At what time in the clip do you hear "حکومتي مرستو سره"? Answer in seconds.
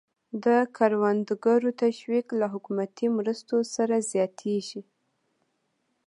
2.53-3.95